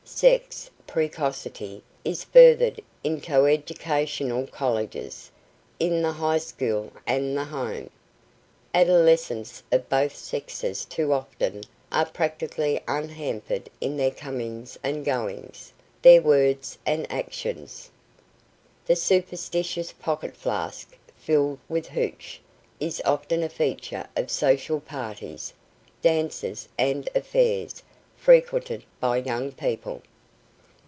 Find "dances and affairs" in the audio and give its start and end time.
26.01-27.81